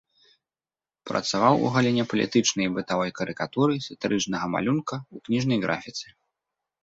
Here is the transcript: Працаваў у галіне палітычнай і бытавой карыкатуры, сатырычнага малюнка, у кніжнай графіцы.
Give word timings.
Працаваў 1.09 1.53
у 1.65 1.69
галіне 1.75 2.03
палітычнай 2.13 2.65
і 2.69 2.71
бытавой 2.77 3.11
карыкатуры, 3.19 3.73
сатырычнага 3.87 4.45
малюнка, 4.57 4.95
у 5.17 5.21
кніжнай 5.27 5.57
графіцы. 5.67 6.07